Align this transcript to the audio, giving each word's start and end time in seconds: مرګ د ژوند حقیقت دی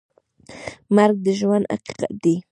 مرګ 0.95 1.17
د 1.25 1.27
ژوند 1.39 1.65
حقیقت 1.73 2.11
دی 2.23 2.35